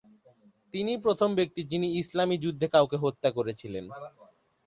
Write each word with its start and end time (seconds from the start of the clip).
তিনিই 0.73 0.99
প্রথম 1.05 1.29
ব্যক্তি 1.35 1.61
যিনি 1.71 1.87
ইসলামী 2.01 2.35
যুদ্ধে 2.37 2.67
কাউকে 2.67 2.97
হত্যা 3.03 3.29
করেছিলেন। 3.37 3.85